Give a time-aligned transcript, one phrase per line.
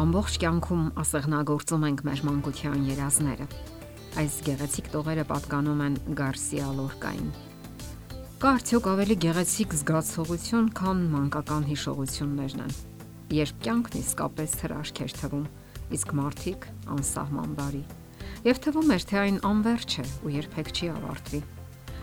[0.00, 3.46] ամբողջ կյանքում ասեղնագործում ենք մեր մանկության երազները։
[4.20, 7.26] Այս գեղեցիկ տողերը պատկանում են Գարսիա Լորկային։
[8.40, 12.72] Կա արդյոք ավելի գեղեցիկ զգացողություն, քան մանկական հիշողություններն են։
[13.40, 15.44] Երբ կյանքն իսկապես հրաշք էր թվում,
[16.00, 17.84] իսկ մարդիկ անսահման բարի։
[18.48, 21.42] Եվ թվում էր, թե այն անverջ է ու երբեք չի ավարտվի։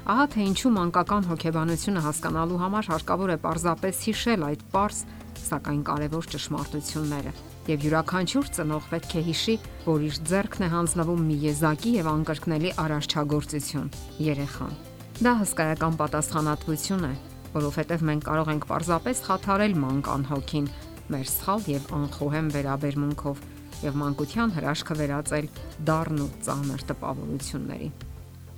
[0.07, 5.03] Ահա թե ինչու մանկական հոգեբանությունը հասկանալու համար հարկավոր է պարզապես հիշել այդ པարս,
[5.47, 7.33] սակայն կարևոր ճշմարտությունները
[7.67, 9.55] եւ յուրաքանչյուր ծնող պետք է հիշի,
[9.87, 13.89] որ իր ձեռքն է հանձնվում մի եզակի եւ անկրկնելի արարչագործություն՝
[14.23, 14.77] երեխան։
[15.17, 17.13] Դա հսկայական պատասխանատվություն է,
[17.57, 20.67] որովհետեւ մենք կարող ենք պարզապես խաթարել մանկան հոգին
[21.07, 23.41] մեր սխալ եւ անխոհեմ վերաբերմունքով
[23.87, 25.49] եւ մանկության հրաշքը վերածել
[25.87, 27.89] դառն ու ծանր տպավորությունների։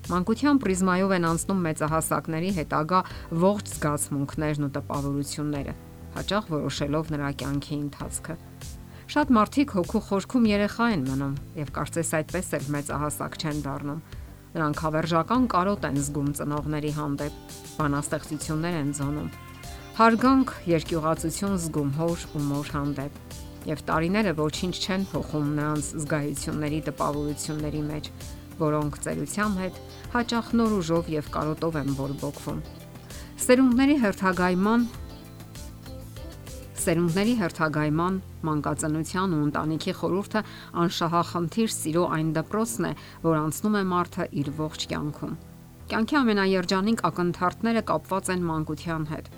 [0.10, 3.02] Մանկության պրիզմայով են անցնում մեծահասակների հետագա
[3.46, 5.76] ողջ զգացմունքներն ու տպավորությունները,
[6.16, 8.38] հաճախ որոշելով նրա կյանքի ընթացքը։
[9.10, 14.04] Շատ մարդիկ հոգու խորքում երեխա են մնում եւ կարծես այդպես էլ մեծահասակ չեն դառնում։
[14.54, 17.40] Նրանք հավերժական կարոտ են զգում ծնողների հանդեպ,
[17.80, 19.32] բանաստեղծություններ են զոնում։
[19.98, 23.18] Հարգանք, երկյուղացություն զգում հոր ու մոր հանդեպ։
[23.74, 28.14] Եվ տարիները ոչինչ չեն փոխում նրանց զգայությունների տպավորությունների մեջ,
[28.62, 32.62] որոնք ծերության հետ հաճախ նոր ուժով եւ կարոտով են բորբոքվում։
[33.50, 34.90] Սերունդների հերթագայման
[36.80, 40.42] Սերունդների հերթագայման, մանկածնության ու ընտանիքի խորհուրդը
[40.84, 42.92] անշահախնդիր սիրո այն դպրոցն է,
[43.26, 45.34] որ անցնում է մարդը իր ողջ կյանքում։
[45.92, 49.30] Կյանքի ամենաերջանիկ ակնթարթները կապված են մանկության հետ։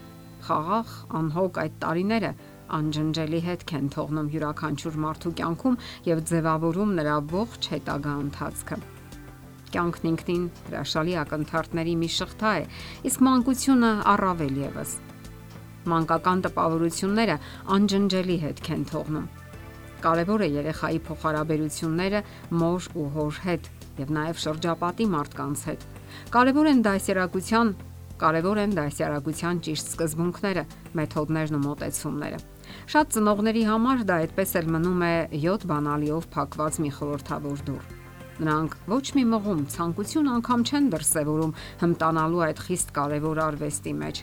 [0.45, 2.31] Խաղաղ, անհոգ այդ տարիները
[2.77, 5.79] անջնջելի հետք են թողնում յուրաքանչյուր մարդու կյանքում
[6.11, 8.83] եւ ձևավորում նրա ողջ հետագա ընթացքը։
[9.71, 12.67] Կյանքն ինքնին հրաշալի ակնթարթների մի շղթա է,
[13.07, 14.99] իսկ մանկությունը առավել եւս
[15.91, 17.37] մանկական տպավորությունները
[17.75, 19.29] անջնջելի հետք են թողնում։
[20.01, 22.21] Կարևոր է երեխայի փոխհարաբերությունները
[22.61, 23.69] մոր ու հոր հետ
[24.01, 25.87] եւ նաեւ շրջապատի մարդկանց հետ։
[26.35, 27.73] Կարևոր են դասերակցության
[28.21, 30.63] կարևոր են դասյարակության ճիշտ սկզբունքները,
[30.97, 32.39] մեթոդներն ու մոտեցումները։
[32.93, 37.87] Շատ ծնողների համար դա այդպես էլ մնում է 7 բանալիով փակված մի խորթավոր դուռ։
[38.41, 44.21] Նրանք ոչ մի մղում ցանկություն անգամ չեն դրսևորում հմտանալու այդ խիստ կարևոր արվեստի մեջ,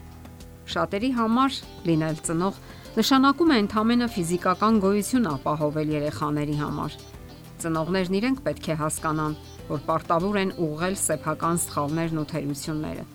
[0.69, 2.56] Շատերի համար լինել ծնող
[2.99, 6.97] նշանակում է ընդհանրապես ֆիզիկական գոյություն ապահովել երեխաների համար։
[7.62, 9.37] Ծնողներն իրենք պետք է հասկանան,
[9.69, 13.07] որ պարտավոր են ուղղել սեփական սխալներն ու թերությունները։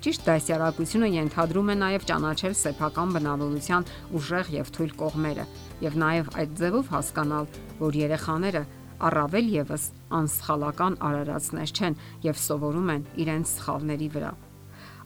[0.00, 5.44] Ճիշտ դասյարակությունը ենթադրում է նաև ճանաչել սեփական բնավորության ուժեղ եւ թույլ կողմերը
[5.84, 7.50] եւ նաև այդ ձևով հասկանալ,
[7.84, 8.62] որ երեխաները
[9.10, 9.88] առավել եւս
[10.20, 14.32] անսխալական արարածներ չեն եւ սովորում են իրենց սխալների վրա։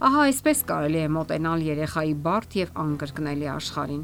[0.03, 4.01] Ահա այսպես կարելի է մոտենալ երեխայի բարդ եւ անկրկնելի աշխարհին։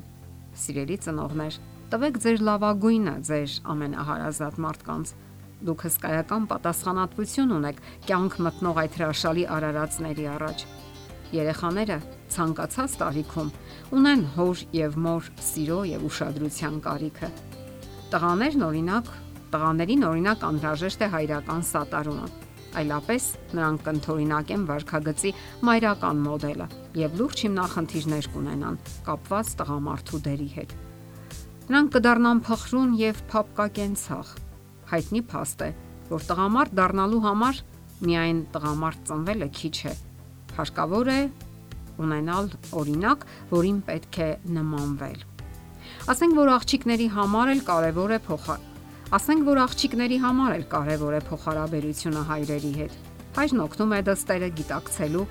[0.62, 1.55] Սիրելի ծնողներ,
[1.91, 5.12] տվեք ձեր լավագույնը ձեր ամենահարազատ մարդկանց։
[5.67, 10.62] Դուք հսկայական պատասխանատվություն ունեք կյանք մտնող այդ հրաշալի արարածների առաջ։
[11.34, 11.97] Երեխաները
[12.34, 13.50] ցանկացած տարիքում
[13.99, 17.33] ունեն հոր եւ մոր սիրո եւ ուշադրության կարիքը։
[18.15, 19.11] Տղաներն օրինակ,
[19.50, 22.31] տղաներին օրինակ անհրաժեշտ է հայրական սատարումը
[22.78, 23.25] այլապես
[23.56, 25.32] նրանք կընթորինակեն վարքագծի
[25.66, 26.66] մայրական մոդելը
[27.00, 30.75] եւ լուրջ հիմնախնդիրներ կունենան կապված տղամարդու դերի հետ։
[31.70, 34.31] Նրանք կդառնան փխրուն եւ փապկակենցաղ։
[34.91, 35.70] Հայտնի փաստ է,
[36.10, 37.60] որ տղամարդ դառնալու համար
[38.10, 39.94] միայն տղամարդ ծնվելը քիչ է։
[40.60, 41.20] Հարկավոր է
[42.00, 42.50] ունենալ
[42.81, 45.22] օրինակ, որին պետք է նմանվել։
[46.10, 48.56] Ասենք որ աղջիկների համար էլ կարևոր է փոխա
[49.10, 52.93] Ասենք որ աղջիկների համար էլ կարևոր է փոխհարաբերությունը հայրերի հետ։
[53.34, 55.22] Հայրն օգնում է դստերը գիտակցելու,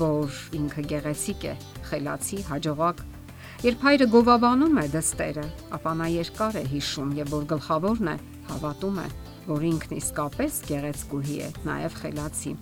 [0.00, 1.52] որ ինքը գեղեցիկ է,
[1.86, 3.04] խելացի, հաջողակ։
[3.62, 5.46] Երբ հայրը գովաբանում է դստերը,
[5.78, 8.16] ապա նա երկար է հիշում եւ որ գլխավորն է,
[8.50, 9.06] հավատում է,
[9.52, 12.56] որ ինքն իսկապես գեղեցկուհի է, նաեւ խելացի։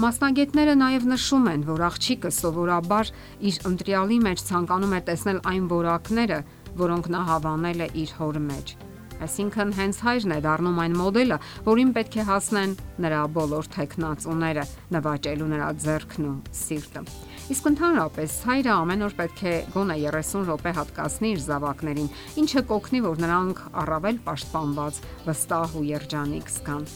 [0.00, 3.14] Մասնագետները նաև նշում են, որ աղջիկը սովորաբար
[3.52, 6.42] իր ընտրյալի մեջ ցանկանում է տեսնել այն որակները,
[6.80, 8.76] որոնք նա հավանել է իր հոր մեջ։
[9.24, 14.64] Այսինքն հենց հայրն է դառնում այն մոդելը, որին պետք է հասնեն նրա բոլոր տեխնացուները,
[14.96, 17.02] նվաճելու նրա ձեռքն ու սիրտը։
[17.56, 22.08] Իսկ ընդհանրապես հայրը ամեն օր պետք է գոնե 30 րոպե հատկացնի իր զավակներին,
[22.42, 26.88] ինչը կօգնի, որ նրանք առավել պաշտպանված, վստահ ու երջանիկ զգան։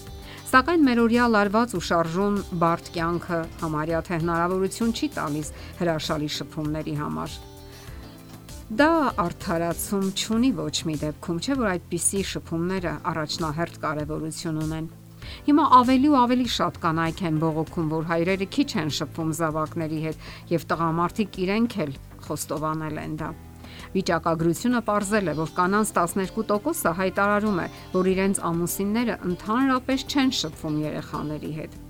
[0.51, 7.39] Սակայն մերօրյա լարված ու շարժուն բարդ կյանքը համարյա թե հնարավորություն չի տալիս հրաշալի շփումների համար
[8.71, 14.87] Դա արդարացում չունի ոչ մի դեպքում, չէ՞ որ այդպիսի շփումները առաջնահերթ կարևորություն ունեն։
[15.47, 20.31] Հիմա ավելի ու ավելի շատ կանայք են բողոքում, որ հայրերը քիչ են շփվում զավակների հետ
[20.55, 21.93] եւ տղամարդիկ իրենք էլ
[22.31, 23.29] խոստովանել են դա։
[23.91, 27.69] Վիճակագրությունը ողրզել է, որ կանանց 12%-ը հայտարարում է,
[27.99, 31.81] որ իրենց ամուսինները ընդհանրապես չեն շփվում երեխաների հետ։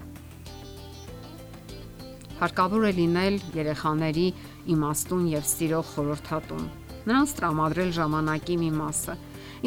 [2.41, 4.27] Հարկավոր է լինել երեխաների
[4.73, 6.63] իմաստուն եւ սիրող խորհրդատուն,
[7.11, 9.15] նրանց տրամադրել ժամանակի մի մասը,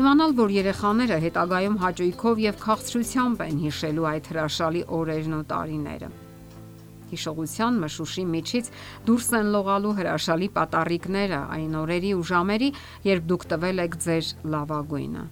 [0.02, 6.10] իմանալ, որ երեխաները հետագայում հաճույքով եւ քաղցրությամբ են հիշելու այդ հրաշալի օրերն ու տարիները
[7.14, 8.70] հիշողության մշուշի միջից
[9.06, 12.70] դուրս են լողալու հրաշալի պատառիկները այն օրերի ու ժամերի,
[13.06, 15.24] երբ դուք տվել եք ձեր լավագույնը,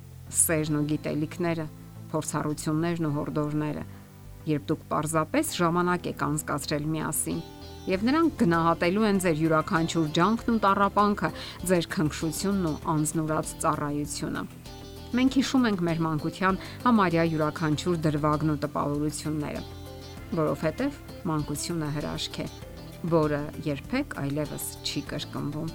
[0.42, 1.66] սերն ու գիտելիքները,
[2.12, 3.84] փորձառություններն ու հորդորները,
[4.50, 7.42] երբ դուք պարզապես ժամանակ եք անցկացրել միասին
[7.92, 11.30] եւ նրանք գնահատելու են ձեր յուրաքանչյուր ջանքն ու տառապանքը,
[11.72, 14.42] ձեր քնքշությունն ու անznուրած ծառայությունը։
[15.12, 19.64] Մենք հիշում ենք մեր մանկության համարյա յուրաքանչյուր դրվագն ու տպավորությունները
[20.32, 20.94] որովհետև
[21.28, 22.46] մանկությունը հրաշք է,
[23.12, 25.72] որը երբեք այլևս չի կրկնվում։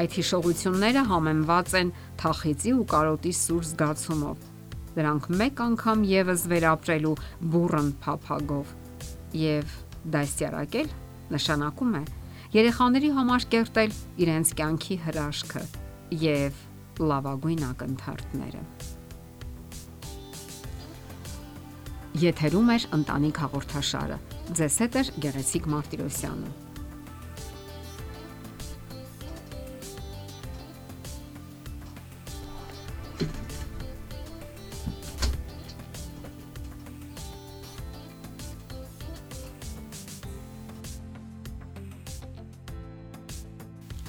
[0.00, 1.92] Այդ հիշողությունները համեմված են
[2.22, 4.53] թախիծի ու կարոտի սուր զգացումով։
[4.94, 7.14] Դրանք մեկ անգամ եւս վերապրելու
[7.54, 8.74] բուրըն փափագով։
[9.34, 9.72] Եվ
[10.14, 10.92] դաստիարակել
[11.34, 12.02] նշանակում է
[12.54, 13.94] երեխաների համար կերտել
[14.24, 15.62] իրենց կյանքի հրաշքը
[16.22, 16.60] եւ
[17.10, 18.66] լավագույն ակնթարթները։
[22.22, 24.20] Եթերում է ընտանիք հաղորդաշարը։
[24.54, 26.63] Ձեզ հետ է Գեղեցիկ Մարտիրոսյանը։